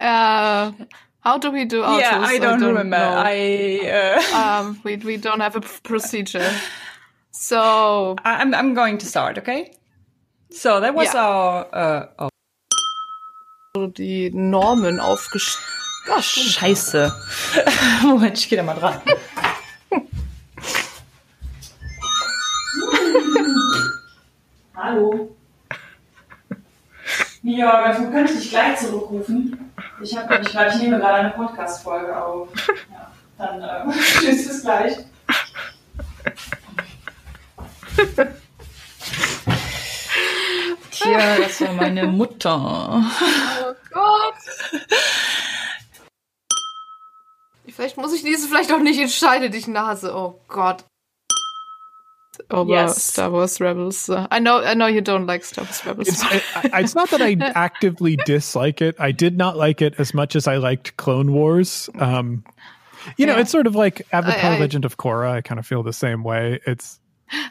uh, 0.00 0.72
how 1.20 1.38
do 1.38 1.50
we 1.50 1.64
do 1.64 1.82
outros? 1.82 2.00
Yeah, 2.00 2.20
I 2.22 2.38
don't, 2.38 2.60
remember. 2.62 2.98
know. 2.98 3.14
I, 3.16 3.80
uh, 3.90 4.36
um, 4.60 4.80
we 4.84 4.96
we 4.96 5.16
don't 5.16 5.40
have 5.40 5.56
a 5.56 5.60
procedure. 5.82 6.50
So 7.30 8.16
I- 8.24 8.36
I'm 8.42 8.54
I'm 8.54 8.74
going 8.74 8.98
to 8.98 9.06
start. 9.06 9.38
Okay. 9.38 9.72
So 10.50 10.80
that 10.80 10.94
was 10.94 11.14
Yeah. 11.14 11.24
our 11.24 11.66
uh, 11.72 12.06
our 12.18 13.88
die 13.94 14.30
Normen 14.34 15.00
aufgestellt. 15.00 15.64
Stimmt. 16.20 16.46
Scheiße. 16.52 17.12
Moment, 18.02 18.38
ich 18.38 18.48
geh 18.48 18.56
da 18.56 18.62
mal 18.62 18.74
dran. 18.74 19.00
Hallo. 24.76 25.34
Ja, 27.42 27.92
du 27.96 28.10
könntest 28.10 28.42
dich 28.42 28.50
gleich 28.50 28.78
zurückrufen. 28.78 29.72
Ich 30.02 30.14
habe 30.14 30.34
nämlich 30.34 30.52
gerade, 30.52 30.74
ich 30.74 30.82
nehme 30.82 30.98
gerade 30.98 31.14
eine 31.14 31.30
Podcast-Folge 31.30 32.22
auf. 32.22 32.48
Ja, 32.92 33.10
dann 33.38 33.62
äh, 33.62 33.92
tschüss, 34.20 34.46
bis 34.46 34.62
gleich. 34.62 34.96
Tja, 40.90 41.36
das 41.38 41.60
war 41.62 41.72
meine 41.72 42.06
Mutter. 42.08 43.02
Oh 43.62 43.74
Gott. 43.90 44.34
Vielleicht 47.66 47.96
muss 47.96 48.12
ich 48.12 48.22
diese 48.22 48.46
vielleicht 48.46 48.72
auch 48.72 48.80
nicht 48.80 49.00
entscheiden, 49.00 49.50
dich 49.50 49.68
Nase. 49.68 50.14
Oh 50.14 50.38
Gott. 50.48 50.84
Aber 52.50 52.70
Yes. 52.70 53.02
Star 53.02 53.30
Wars 53.30 53.60
Rebels. 53.60 54.08
uh, 54.08 54.26
I 54.30 54.38
know, 54.38 54.62
I 54.62 54.74
know 54.74 54.86
you 54.86 55.00
don't 55.00 55.26
like 55.26 55.44
Star 55.44 55.64
Wars 55.64 55.84
Rebels. 55.86 56.08
It's, 56.08 56.22
I- 56.24 56.80
it's 56.80 56.94
not 56.94 57.10
that 57.10 57.20
I 57.22 57.36
actively 57.40 58.16
dislike 58.26 58.80
it. 58.82 58.96
I 58.98 59.12
did 59.12 59.36
not 59.36 59.56
like 59.56 59.82
it 59.82 59.94
as 59.98 60.12
much 60.14 60.36
as 60.36 60.46
I 60.46 60.56
liked 60.56 60.96
Clone 60.96 61.32
Wars. 61.32 61.88
Um, 61.98 62.44
you 63.16 63.26
know, 63.26 63.36
it's 63.38 63.50
sort 63.50 63.66
of 63.66 63.74
like 63.74 64.06
Avatar: 64.12 64.52
I- 64.52 64.56
I- 64.56 64.58
Legend 64.58 64.84
of 64.84 64.96
Korra. 64.96 65.30
I 65.30 65.40
kind 65.40 65.58
of 65.58 65.66
feel 65.66 65.82
the 65.82 65.92
same 65.92 66.22
way. 66.24 66.60
It's 66.66 66.98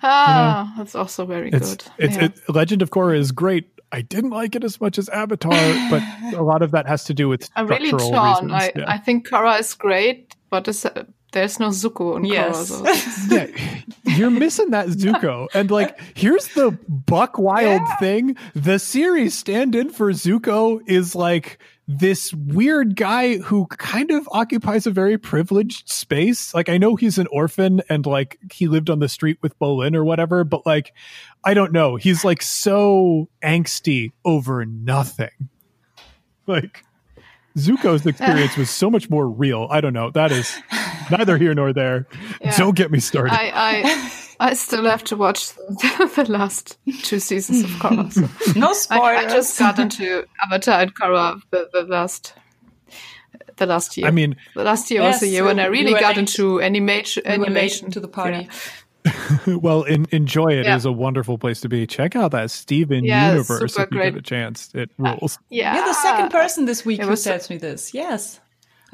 ah, 0.01 0.73
that's 0.77 0.95
also 0.95 1.25
very 1.25 1.49
it's 1.51 1.75
good. 1.75 1.83
it's 1.97 2.15
Yeah. 2.17 2.25
it, 2.25 2.49
Legend 2.49 2.81
of 2.81 2.89
Korra 2.89 3.17
is 3.17 3.31
great. 3.31 3.69
I 3.91 4.01
didn't 4.01 4.31
like 4.31 4.55
it 4.55 4.63
as 4.63 4.81
much 4.81 4.97
as 4.97 5.07
Avatar, 5.09 5.51
but 5.89 6.03
a 6.35 6.41
lot 6.43 6.61
of 6.61 6.71
that 6.71 6.87
has 6.87 7.05
to 7.05 7.13
do 7.13 7.29
with 7.29 7.49
I'm 7.55 7.67
really 7.67 7.87
structural 7.87 8.11
torn. 8.11 8.45
reasons. 8.47 8.51
I, 8.53 8.71
yeah. 8.75 8.85
I 8.87 8.97
think 8.97 9.27
Kara 9.29 9.53
is 9.55 9.73
great, 9.73 10.35
but 10.49 10.67
it's, 10.67 10.85
there's 11.35 11.59
no 11.59 11.67
Zuko 11.67 12.17
in 12.17 12.25
Yes. 12.25 12.71
Kara. 12.81 12.95
So. 12.95 13.35
yeah, 13.35 13.81
you're 14.15 14.31
missing 14.31 14.71
that 14.71 14.87
Zuko. 15.01 15.47
And 15.53 15.69
like, 15.69 15.99
here's 16.17 16.47
the 16.55 16.71
buck 16.89 17.37
wild 17.37 17.81
Yeah. 17.81 17.95
thing: 17.97 18.37
the 18.55 18.79
series 18.79 19.35
stand-in 19.37 19.89
for 19.91 20.11
Zuko 20.11 20.79
is 20.87 21.13
like 21.13 21.59
this 21.87 22.33
weird 22.33 22.95
guy 22.95 23.37
who 23.37 23.67
kind 23.67 24.09
of 24.09 24.27
occupies 24.31 24.87
a 24.87 24.91
very 24.91 25.19
privileged 25.19 25.87
space. 25.87 26.51
Like, 26.55 26.67
I 26.69 26.79
know 26.79 26.95
he's 26.95 27.19
an 27.19 27.27
orphan 27.31 27.81
and 27.89 28.05
like 28.07 28.39
he 28.51 28.67
lived 28.67 28.89
on 28.89 28.97
the 28.99 29.07
street 29.09 29.37
with 29.43 29.59
Bolin 29.59 29.93
or 29.95 30.03
whatever, 30.03 30.43
but 30.43 30.65
like, 30.65 30.93
I 31.43 31.53
don't 31.53 31.71
know. 31.73 31.95
He's 31.95 32.25
like 32.25 32.41
so 32.41 33.29
angsty 33.43 34.13
over 34.23 34.65
nothing. 34.65 35.49
Like. 36.47 36.83
Zuko's 37.57 38.05
experience 38.05 38.57
was 38.57 38.69
so 38.69 38.89
much 38.89 39.09
more 39.09 39.29
real. 39.29 39.69
I 39.71 39.79
don't 39.79 39.93
know. 39.93 40.11
That 40.11 40.29
is 40.33 40.53
neither 41.17 41.37
here 41.37 41.53
nor 41.53 41.73
there. 41.73 42.07
Yeah. 42.41 42.55
Don't 42.57 42.75
get 42.75 42.91
me 42.91 42.99
started. 42.99 43.33
I, 43.33 43.51
I, 43.53 44.11
I 44.49 44.53
still 44.53 44.85
have 44.85 45.03
to 45.05 45.15
watch 45.15 45.53
the, 45.55 46.11
the 46.25 46.31
last 46.31 46.77
two 47.03 47.19
seasons 47.19 47.63
of 47.63 47.79
Kara. 47.79 48.09
So. 48.11 48.27
No 48.59 48.69
I, 48.69 48.73
spoilers. 48.73 49.17
I 49.25 49.29
just 49.29 49.59
got 49.59 49.79
into 49.79 50.25
Avatar 50.43 50.81
and 50.81 50.95
Kara 50.95 51.39
the, 51.51 51.69
the 51.73 51.83
last 51.83 52.33
the 53.57 53.65
last 53.65 53.95
year. 53.97 54.07
I 54.07 54.11
mean, 54.11 54.35
the 54.53 54.63
last 54.63 54.91
year 54.91 55.01
was 55.01 55.19
the 55.19 55.27
Yes, 55.27 55.33
year 55.33 55.43
when 55.45 55.59
I 55.59 55.65
really 55.67 55.93
got 55.93 56.09
late. 56.09 56.17
into 56.17 56.61
animation. 56.61 57.23
We 57.25 57.31
animation 57.31 57.89
to 57.91 57.99
the 58.01 58.07
party. 58.09 58.49
well, 59.47 59.83
in, 59.83 60.07
enjoy 60.11 60.53
it 60.53 60.65
is 60.67 60.83
Yeah. 60.83 60.89
a 60.89 60.91
wonderful 60.91 61.37
place 61.37 61.61
to 61.61 61.69
be. 61.69 61.85
Check 61.87 62.15
out 62.15 62.31
that 62.31 62.51
Steven 62.51 63.05
Yeah, 63.05 63.31
universe 63.31 63.73
super 63.73 63.83
if 63.83 63.91
you 63.91 63.97
great. 63.97 64.13
get 64.13 64.19
a 64.19 64.21
chance. 64.23 64.71
It 64.73 64.89
rules. 64.97 65.37
Uh, 65.37 65.41
yeah, 65.49 65.75
You're 65.75 65.85
the 65.85 65.93
second 65.93 66.29
person 66.31 66.65
this 66.65 66.83
week 66.85 66.99
It 66.99 67.03
who 67.03 67.11
was- 67.11 67.23
tells 67.23 67.49
me 67.49 67.57
this. 67.57 67.93
Yes. 67.93 68.39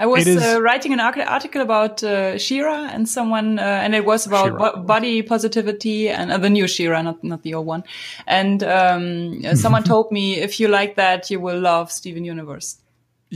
I 0.01 0.05
was 0.07 0.25
It 0.27 0.37
is- 0.37 0.43
uh, 0.43 0.59
writing 0.61 0.93
an 0.93 0.99
article 0.99 1.61
about 1.61 2.03
uh, 2.03 2.37
Shira 2.37 2.89
and 2.93 3.07
someone, 3.07 3.59
uh, 3.59 3.83
and 3.83 3.93
it 3.93 4.03
was 4.03 4.25
about 4.27 4.57
bo- 4.57 4.81
body 4.83 5.21
positivity 5.21 6.09
and 6.09 6.31
uh, 6.31 6.37
the 6.41 6.49
new 6.49 6.67
Shira, 6.67 7.03
not 7.03 7.23
not 7.23 7.41
the 7.43 7.53
old 7.53 7.67
one. 7.67 7.83
And 8.25 8.63
um, 8.63 9.41
uh, 9.45 9.55
someone 9.55 9.83
told 9.93 10.11
me 10.11 10.41
if 10.41 10.59
you 10.59 10.67
like 10.79 10.95
that, 10.95 11.29
you 11.29 11.39
will 11.39 11.59
love 11.61 11.91
Steven 11.91 12.25
Universe. 12.25 12.77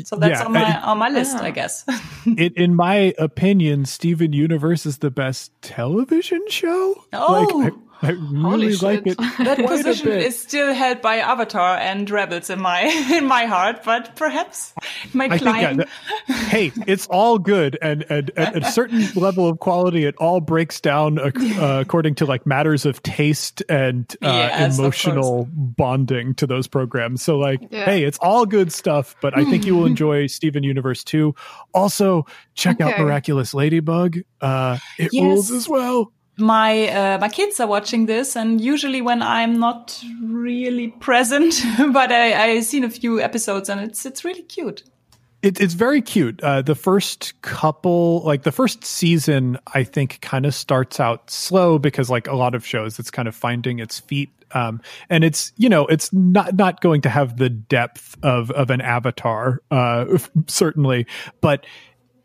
So 0.04 0.16
that's 0.18 0.40
Yeah, 0.40 0.46
on 0.46 0.52
my 0.54 0.64
I- 0.64 0.82
on 0.92 0.98
my 0.98 1.10
list, 1.10 1.38
Ah. 1.40 1.46
I 1.48 1.52
guess. 1.52 1.86
it, 2.26 2.54
in 2.58 2.76
my 2.76 3.14
opinion, 3.18 3.86
Steven 3.86 4.34
Universe 4.34 4.86
is 4.90 4.98
the 4.98 5.12
best 5.12 5.52
television 5.62 6.42
show. 6.50 6.96
Oh. 7.14 7.62
like, 7.64 7.74
I, 7.74 7.76
I 8.02 8.12
really 8.12 8.74
shit. 8.74 8.82
like 8.82 9.08
it. 9.08 9.18
that 9.40 9.58
position 9.66 10.10
is 10.10 10.40
still 10.40 10.74
held 10.74 11.02
by 11.02 11.18
Avatar 11.18 11.78
and 11.78 12.10
Rebels 12.10 12.50
in 12.50 12.60
my 12.60 12.82
in 13.14 13.26
my 13.26 13.46
heart, 13.46 13.84
but 13.84 14.16
perhaps 14.16 14.74
my 15.14 15.26
I 15.26 15.38
think, 15.38 15.88
yeah, 16.28 16.36
hey, 16.48 16.72
it's 16.88 17.08
all 17.08 17.40
good, 17.40 17.78
and, 17.82 18.06
and 18.10 18.32
at 18.38 18.56
a 18.56 18.66
certain 18.72 19.08
level 19.16 19.48
of 19.48 19.60
quality, 19.60 20.06
it 20.06 20.16
all 20.18 20.42
breaks 20.42 20.80
down 20.82 21.20
ac- 21.20 21.58
uh, 21.58 21.80
according 21.82 22.16
to 22.16 22.26
like 22.26 22.46
matters 22.46 22.86
of 22.86 23.02
taste 23.04 23.64
and 23.70 24.10
uh, 24.22 24.28
Yes, 24.28 24.78
emotional 24.78 25.48
bonding 25.52 26.36
to 26.36 26.48
those 26.48 26.68
programs. 26.68 27.22
So, 27.24 27.38
like, 27.38 27.62
Yeah. 27.70 27.86
hey, 27.86 28.04
it's 28.04 28.18
all 28.20 28.46
good 28.46 28.72
stuff, 28.72 29.16
but 29.22 29.38
I 29.38 29.46
think 29.46 29.66
you 29.66 29.76
will 29.76 29.86
enjoy 29.86 30.28
Steven 30.28 30.64
Universe 30.64 31.04
too. 31.04 31.34
Also, 31.74 32.26
check 32.54 32.82
out 32.82 33.00
Miraculous 33.00 33.54
Ladybug; 33.54 34.18
uh, 34.42 34.78
it 35.00 35.10
Yes. 35.14 35.24
rules 35.24 35.52
as 35.52 35.68
well. 35.70 36.12
My 36.38 36.88
uh, 36.90 37.18
my 37.20 37.30
kids 37.30 37.60
are 37.60 37.68
watching 37.68 38.06
this, 38.06 38.36
and 38.36 38.60
usually 38.60 39.02
when 39.02 39.22
I'm 39.22 39.60
not 39.60 40.04
really 40.22 40.90
present, 40.90 41.62
but 41.94 42.12
I 42.12 42.52
I 42.52 42.60
seen 42.62 42.84
a 42.84 42.90
few 42.90 43.22
episodes, 43.22 43.70
and 43.70 43.82
it's 43.82 44.06
it's 44.06 44.26
really 44.26 44.44
cute. 44.44 44.84
It, 45.42 45.62
it's 45.62 45.76
very 45.76 46.02
cute. 46.02 46.42
Uh, 46.42 46.64
the 46.64 46.74
first 46.74 47.40
couple, 47.44 48.22
like 48.22 48.44
the 48.44 48.52
first 48.52 48.84
season, 48.84 49.60
I 49.76 49.84
think 49.84 50.20
kind 50.22 50.44
of 50.46 50.56
starts 50.56 51.00
out 51.00 51.30
slow 51.30 51.78
because, 51.78 52.10
like 52.10 52.28
a 52.28 52.36
lot 52.36 52.56
of 52.56 52.66
shows, 52.66 52.98
it's 52.98 53.12
kind 53.12 53.28
of 53.28 53.36
finding 53.36 53.78
its 53.80 54.00
feet. 54.00 54.32
Um, 54.52 54.82
and 55.10 55.24
it's 55.24 55.54
you 55.58 55.70
know 55.70 55.86
it's 55.88 56.12
not 56.12 56.56
not 56.56 56.82
going 56.82 57.02
to 57.02 57.10
have 57.10 57.38
the 57.38 57.50
depth 57.50 58.18
of 58.24 58.52
of 58.52 58.70
an 58.72 58.82
Avatar, 58.82 59.62
uh, 59.72 60.18
certainly, 60.48 61.06
but 61.42 61.66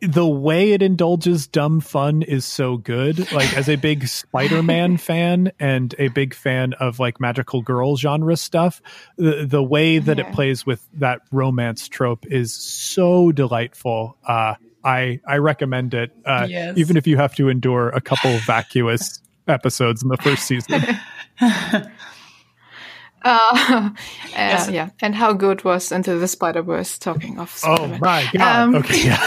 the 0.03 0.27
way 0.27 0.73
it 0.73 0.83
indulges 0.83 1.47
dumb 1.47 1.81
fun 1.81 2.23
is 2.23 2.45
so 2.45 2.77
good. 2.77 3.31
Like 3.33 3.55
as 3.57 3.69
a 3.69 3.77
big 3.77 4.07
Spider-Man 4.09 4.97
fan 4.97 5.53
and 5.61 5.95
a 5.99 6.09
big 6.09 6.35
fan 6.35 6.73
of 6.75 6.99
like 6.99 7.21
magical 7.21 7.63
girl 7.63 7.97
genre 7.97 8.37
stuff, 8.37 8.81
the 9.17 9.45
the 9.47 9.63
way 9.63 9.99
that 9.99 10.19
it 10.19 10.33
plays 10.33 10.65
with 10.65 10.87
that 10.95 11.21
romance 11.31 11.89
trope 11.89 12.27
is 12.27 12.55
so 12.55 13.31
delightful. 13.33 14.17
Uh 14.27 14.55
I 14.83 15.21
I 15.27 15.37
recommend 15.37 15.93
it. 15.95 16.13
Uh 16.25 16.47
Yes. 16.49 16.79
even 16.79 16.97
if 16.97 17.07
you 17.07 17.17
have 17.19 17.35
to 17.37 17.49
endure 17.49 17.91
a 17.91 18.01
couple 18.01 18.37
vacuous 18.47 19.21
episodes 19.49 20.03
in 20.03 20.09
the 20.09 20.17
first 20.17 20.45
season. 20.45 20.83
Uh, 23.25 23.91
uh, 24.35 24.67
yeah, 24.71 24.89
and 25.03 25.15
how 25.15 25.33
good 25.35 25.63
was 25.63 25.93
Into 25.93 26.19
the 26.19 26.27
Spider 26.27 26.63
Verse? 26.63 26.99
Talking 26.99 27.39
of 27.39 27.51
Oh 27.65 27.77
Spider-Man. 27.77 28.01
my 28.01 28.29
god. 28.33 28.63
Um, 28.69 28.75
okay, 28.77 29.05
yeah. 29.09 29.21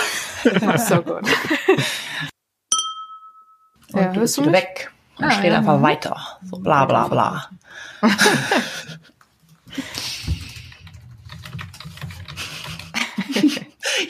Was 0.68 0.88
so 0.88 1.02
good. 1.02 1.28
ja, 3.94 4.08
du 4.12 4.20
hörst 4.20 4.20
bist 4.20 4.38
du 4.38 4.42
mich? 4.46 4.54
weg 4.54 4.92
und 5.18 5.26
Ah, 5.26 5.32
steht 5.32 5.52
ja. 5.52 5.58
einfach 5.60 5.82
weiter. 5.82 6.16
So 6.50 6.58
bla 6.58 6.86
bla 6.86 7.08
bla. 7.08 7.50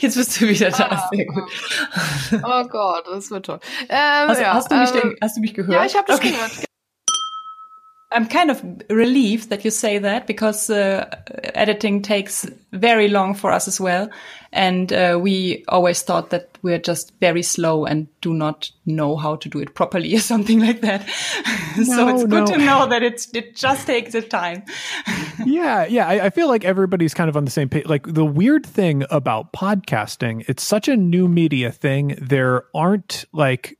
Jetzt 0.00 0.16
bist 0.16 0.40
du 0.40 0.48
wieder 0.48 0.70
da. 0.70 1.08
Sehr 1.12 1.26
gut. 1.26 1.50
Oh 2.42 2.64
Gott, 2.68 3.04
das 3.10 3.30
wird 3.30 3.46
toll. 3.46 3.60
Ähm, 3.88 4.28
Hast, 4.28 4.40
ja, 4.40 4.54
hast, 4.54 4.70
du 4.70 4.76
mich 4.76 4.90
ähm, 4.94 5.00
denn, 5.02 5.16
hast 5.20 5.36
du 5.36 5.40
mich 5.40 5.54
gehört? 5.54 5.74
Ja, 5.74 5.84
ich 5.84 5.94
habe 5.94 6.06
das 6.06 6.18
okay. 6.18 6.30
gehört. 6.32 6.50
I'm 8.14 8.28
kind 8.28 8.50
of 8.50 8.64
relieved 8.88 9.50
that 9.50 9.64
you 9.64 9.72
say 9.72 9.98
that 9.98 10.28
because 10.28 10.70
uh, 10.70 11.04
editing 11.54 12.00
takes 12.00 12.46
very 12.72 13.08
long 13.08 13.34
for 13.34 13.50
us 13.50 13.66
as 13.66 13.80
well. 13.80 14.08
And 14.52 14.92
uh, 14.92 15.18
we 15.20 15.64
always 15.66 16.02
thought 16.02 16.30
that 16.30 16.56
we're 16.62 16.78
just 16.78 17.12
very 17.18 17.42
slow 17.42 17.86
and 17.86 18.06
do 18.20 18.32
not 18.32 18.70
know 18.86 19.16
how 19.16 19.34
to 19.34 19.48
do 19.48 19.58
it 19.58 19.74
properly 19.74 20.14
or 20.16 20.20
something 20.20 20.60
like 20.60 20.80
that. 20.82 21.08
so 21.84 22.08
it's 22.08 22.22
good 22.22 22.30
no. 22.30 22.46
to 22.46 22.58
know 22.58 22.86
that 22.88 23.02
it's, 23.02 23.34
it 23.34 23.56
just 23.56 23.84
takes 23.86 24.12
the 24.12 24.22
time. 24.22 24.62
yeah, 25.44 25.84
yeah. 25.86 26.06
I, 26.06 26.26
I 26.26 26.30
feel 26.30 26.46
like 26.46 26.64
everybody's 26.64 27.14
kind 27.14 27.28
of 27.28 27.36
on 27.36 27.44
the 27.44 27.50
same 27.50 27.68
page. 27.68 27.86
Like 27.86 28.06
the 28.06 28.24
weird 28.24 28.64
thing 28.64 29.04
about 29.10 29.52
podcasting, 29.52 30.44
it's 30.48 30.62
such 30.62 30.86
a 30.86 30.96
new 30.96 31.26
media 31.26 31.72
thing. 31.72 32.16
There 32.20 32.66
aren't 32.74 33.24
like 33.32 33.76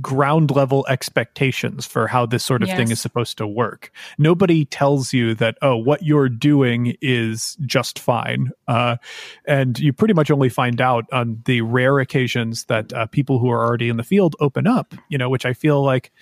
ground 0.00 0.50
level 0.50 0.84
expectations 0.88 1.86
for 1.86 2.06
how 2.08 2.26
this 2.26 2.44
sort 2.44 2.62
of 2.62 2.68
thing 2.70 2.90
is 2.90 3.00
supposed 3.00 3.38
to 3.38 3.46
work. 3.46 3.90
Nobody 4.18 4.64
tells 4.64 5.12
you 5.12 5.34
that, 5.34 5.56
oh, 5.62 5.76
what 5.76 6.02
you're 6.02 6.28
doing 6.28 6.96
is 7.00 7.56
just 7.66 7.98
fine. 7.98 8.50
Uh, 8.66 8.96
and 9.44 9.78
you 9.78 9.92
pretty 9.92 10.14
much 10.14 10.30
only 10.30 10.48
find 10.48 10.80
out 10.80 11.04
on 11.12 11.42
the 11.44 11.60
rare 11.60 11.98
occasions 11.98 12.64
that 12.64 12.92
uh, 12.92 13.06
people 13.06 13.38
who 13.38 13.50
are 13.50 13.64
already 13.64 13.88
in 13.88 13.96
the 13.96 14.02
field 14.02 14.34
open 14.40 14.66
up, 14.66 14.94
you 15.08 15.18
know, 15.18 15.28
which 15.28 15.44
I 15.46 15.52
feel 15.52 15.82
like. 15.82 16.12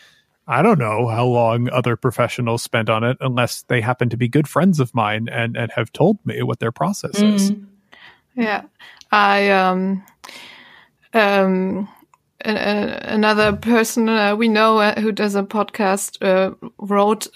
I 0.48 0.60
don't 0.60 0.80
know 0.80 1.06
how 1.06 1.24
long 1.24 1.70
other 1.70 1.96
professionals 1.96 2.64
spend 2.64 2.90
on 2.90 3.04
it 3.04 3.16
unless 3.20 3.62
they 3.62 3.80
happen 3.80 4.08
to 4.08 4.16
be 4.16 4.26
good 4.26 4.48
friends 4.48 4.80
of 4.80 4.92
mine 4.92 5.28
and, 5.30 5.56
and 5.56 5.70
have 5.70 5.92
told 5.92 6.18
me 6.26 6.42
what 6.42 6.58
their 6.58 6.72
process 6.72 7.22
is. 7.22 7.52
Yeah, 8.34 8.62
I 9.12 9.50
um 9.50 10.04
um 11.14 11.88
another 12.44 13.56
person 13.56 14.08
uh, 14.08 14.34
we 14.36 14.48
know 14.48 14.78
uh, 14.78 15.00
who 15.00 15.12
does 15.12 15.34
a 15.34 15.42
podcast 15.42 16.18
uh, 16.22 16.54
wrote 16.78 17.26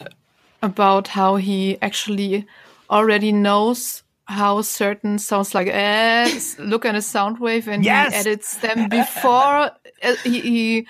about 0.63 1.09
how 1.09 1.37
he 1.37 1.79
actually 1.83 2.47
already 2.91 3.33
knows 3.33 4.03
how 4.27 4.61
certain 4.61 5.19
sounds 5.19 5.55
like 5.55 5.69
eh, 5.69 6.41
look 6.59 6.85
at 6.85 6.95
a 6.95 7.03
sound 7.03 7.39
wave 7.39 7.69
and 7.69 7.85
Yes! 7.85 8.13
he 8.13 8.19
edits 8.19 8.57
them 8.59 8.89
before 8.89 9.71
uh, 10.03 10.17
he, 10.25 10.41
he 10.41 10.87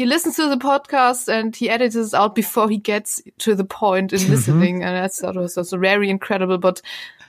he 0.00 0.06
listens 0.06 0.36
to 0.36 0.48
the 0.48 0.56
podcast 0.56 1.28
and 1.28 1.54
he 1.54 1.68
edits 1.68 1.94
it 1.94 2.14
out 2.14 2.34
before 2.34 2.70
he 2.70 2.78
gets 2.78 3.20
to 3.36 3.54
the 3.54 3.64
point 3.64 4.14
in 4.14 4.30
listening. 4.30 4.82
And 4.82 4.96
that's 4.96 5.18
that 5.18 5.34
was 5.34 5.58
also 5.58 5.76
very 5.76 6.08
incredible. 6.08 6.56
But 6.56 6.80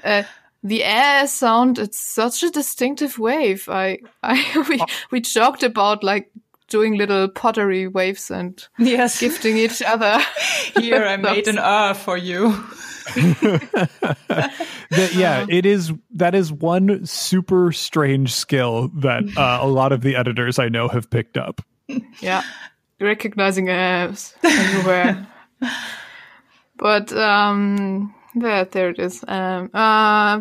uh, 0.05 0.23
the 0.63 0.85
air 0.85 1.27
sound 1.27 1.79
it's 1.79 1.99
such 1.99 2.43
a 2.43 2.49
distinctive 2.49 3.19
wave. 3.19 3.67
I 3.67 3.99
i 4.23 4.65
we, 4.69 4.81
we 5.11 5.19
joked 5.19 5.63
about 5.63 6.01
like 6.01 6.30
doing 6.71 6.97
little 6.97 7.27
pottery 7.27 7.87
waves 7.87 8.31
and 8.31 8.67
Yes. 8.79 9.19
gifting 9.19 9.57
each 9.57 9.81
other 9.83 10.19
Here 10.79 11.03
I 11.05 11.17
made 11.17 11.47
an 11.47 11.59
R 11.59 11.93
for 11.93 12.17
you. 12.17 12.55
That- 14.91 15.13
yeah, 15.15 15.45
it 15.49 15.65
is. 15.65 15.91
That 16.15 16.35
is 16.35 16.51
one 16.51 17.05
super 17.05 17.71
strange 17.71 18.33
skill 18.33 18.89
that 18.95 19.23
uh, 19.37 19.59
a 19.61 19.67
lot 19.67 19.91
of 19.91 20.01
the 20.01 20.15
editors 20.15 20.59
I 20.59 20.67
know 20.69 20.87
have 20.89 21.09
picked 21.09 21.37
up. 21.37 21.61
yeah 22.21 22.41
recognizing 22.99 23.67
abs 23.69 24.35
everywhere 24.43 25.25
but 26.77 27.11
um 27.13 28.13
there 28.35 28.63
there 28.65 28.89
it 28.91 28.99
is 28.99 29.23
um 29.27 29.69
uh, 29.73 30.39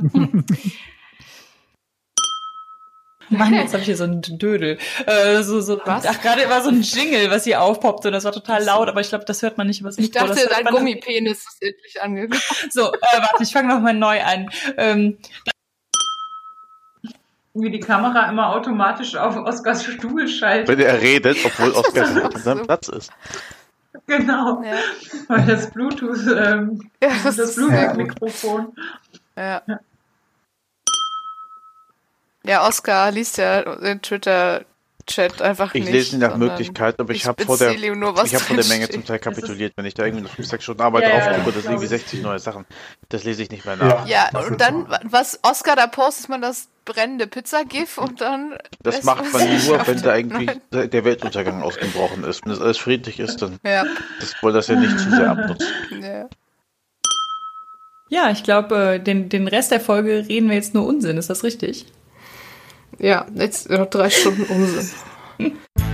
Mann, 3.30 3.54
jetzt 3.54 3.72
habe 3.72 3.80
ich 3.80 3.86
hier 3.86 3.96
so 3.96 4.04
ein 4.04 4.20
Dödel. 4.22 4.78
Äh, 5.06 5.42
so, 5.42 5.60
so, 5.60 5.80
Was? 5.84 6.04
Ach, 6.06 6.20
gerade 6.20 6.48
war 6.50 6.62
so 6.62 6.68
ein 6.70 6.82
Jingle, 6.82 7.30
was 7.30 7.44
hier 7.44 7.62
aufpoppte 7.62 8.08
und 8.08 8.14
das 8.14 8.24
war 8.24 8.32
total 8.32 8.62
laut, 8.64 8.88
aber 8.88 9.00
ich 9.00 9.08
glaube, 9.08 9.24
das 9.24 9.42
hört 9.42 9.56
man 9.56 9.68
nicht 9.68 9.80
übers 9.80 9.98
ich 9.98 10.06
Mikro. 10.06 10.26
dachte 10.26 10.40
das 10.40 10.50
hört 10.50 10.66
dein 10.66 10.74
gummipenis 10.74 11.38
ist 11.38 11.62
endlich 11.62 12.02
angekommen 12.02 12.40
So, 12.70 12.92
äh, 12.92 13.20
warte, 13.20 13.42
ich 13.42 13.52
fange 13.52 13.68
nochmal 13.68 13.94
neu 13.94 14.20
an. 14.20 14.50
Ähm, 14.76 15.18
wie 17.54 17.70
die 17.70 17.80
Kamera 17.80 18.28
immer 18.28 18.50
automatisch 18.50 19.16
auf 19.16 19.36
Oskars 19.36 19.84
Stuhl 19.84 20.28
schaltet. 20.28 20.68
Wenn 20.68 20.80
er 20.80 21.00
redet, 21.00 21.38
obwohl 21.44 21.70
Oskar 21.74 22.24
an 22.24 22.40
seinem 22.40 22.66
Platz 22.66 22.88
ist. 22.88 23.10
Genau. 24.06 24.62
ja, 24.62 24.76
Weil 25.28 25.46
das 25.46 25.70
Bluetooth, 25.70 26.26
ähm, 26.28 26.90
ja 27.02 27.10
das, 27.24 27.36
das 27.36 27.54
Bluetooth-Mikrofon. 27.56 28.72
Ja. 29.36 29.62
Ja, 32.44 32.66
Oscar 32.66 33.10
liest 33.10 33.36
ja 33.38 33.76
den 33.76 34.00
Twitter-Chat 34.02 35.42
einfach 35.42 35.74
Ich 35.74 35.84
nicht. 35.84 35.92
lese 35.92 36.16
ihn 36.16 36.20
nach 36.20 36.36
Möglichkeit, 36.36 36.98
aber 36.98 37.12
ich 37.12 37.18
ich 37.18 37.26
habe 37.26 37.44
vor 37.44 37.58
der, 37.58 37.72
ich 37.72 37.84
habe 37.84 38.44
vor 38.44 38.56
der 38.56 38.64
Menge 38.66 38.84
steht. 38.84 38.92
zum 38.94 39.04
Teil 39.04 39.18
kapituliert. 39.18 39.74
Wenn 39.76 39.84
ich 39.84 39.94
da 39.94 40.04
irgendwie 40.04 40.24
noch 40.24 40.30
fünf, 40.34 40.48
sechs 40.48 40.64
Stunden 40.64 40.80
Arbeit 40.82 41.02
Ja, 41.04 41.10
ja, 41.18 41.30
aufgebe, 41.32 41.52
das 41.52 41.62
sind 41.64 41.72
irgendwie 41.72 41.84
ich. 41.84 41.90
60 42.02 42.22
neue 42.22 42.38
Sachen. 42.38 42.64
Das 43.10 43.24
lese 43.24 43.42
ich 43.42 43.50
nicht 43.50 43.64
mehr 43.66 43.76
nach. 43.76 44.06
Ja, 44.06 44.28
Dafür 44.32 44.52
und 44.52 44.60
dann, 44.60 44.86
was 45.04 45.38
Oscar 45.42 45.76
da 45.76 45.86
postet, 45.86 46.24
ist 46.24 46.28
man 46.28 46.40
das 46.40 46.68
brennende 46.86 47.26
Pizza-GIF 47.26 47.98
und 47.98 48.20
dann. 48.22 48.56
Das 48.82 49.02
macht 49.04 49.30
man 49.32 49.66
nur, 49.66 49.86
wenn 49.86 50.00
da 50.02 50.16
irgendwie 50.16 50.50
der 50.72 51.04
Weltuntergang 51.04 51.62
ausgebrochen 51.62 52.24
ist. 52.24 52.42
Wenn 52.44 52.52
das 52.52 52.60
alles 52.62 52.78
friedlich 52.78 53.20
ist, 53.20 53.42
dann 53.42 53.58
Ja, 53.64 53.84
das 54.18 54.34
wollen 54.42 54.54
das 54.54 54.66
ja 54.68 54.76
nicht 54.76 54.98
zu 54.98 55.10
sehr 55.10 55.30
abnutzen. 55.30 55.68
ja. 56.02 56.28
Ja, 58.12 58.30
ich 58.30 58.42
glaube, 58.42 58.94
äh, 58.94 58.98
den, 58.98 59.28
den 59.28 59.46
Rest 59.46 59.70
der 59.70 59.78
Folge 59.78 60.26
reden 60.28 60.48
wir 60.48 60.56
jetzt 60.56 60.74
nur 60.74 60.84
Unsinn. 60.84 61.16
Ist 61.16 61.30
das 61.30 61.44
richtig? 61.44 61.86
Ja, 62.98 63.26
jetzt 63.34 63.70
noch 63.70 63.86
drei 63.86 64.10
Stunden 64.10 64.44
Unsinn. 64.44 64.90